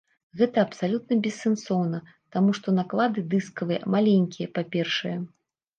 Гэта 0.39 0.61
абсалютна 0.67 1.17
бессэнсоўна, 1.27 1.99
таму 2.37 2.57
што 2.61 2.67
наклады 2.81 3.27
дыскавыя 3.35 3.87
маленькія, 3.99 4.47
па-першае. 4.59 5.17